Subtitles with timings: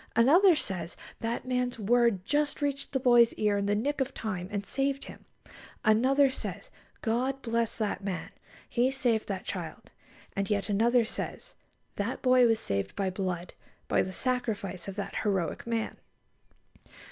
[0.15, 4.49] Another says: "That man's word just reached the boy's ear in the nick of time,
[4.51, 5.25] and saved him."
[5.85, 6.71] Another says:
[7.03, 8.31] "God bless that man!
[8.67, 9.91] He saved that child."
[10.35, 11.53] And yet another says:
[11.97, 13.53] "That boy was saved by blood;
[13.87, 15.97] by the sacrifice of that heroic man!"